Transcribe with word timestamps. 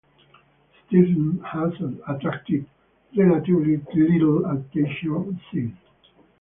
Stevens 0.87 1.41
has 1.45 1.73
attracted 2.07 2.65
relatively 3.15 3.77
little 3.93 4.43
attention 4.49 5.39
since. 5.53 5.75